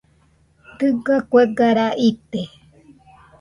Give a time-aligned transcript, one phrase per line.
[0.77, 2.41] Dɨga kuega raa ite.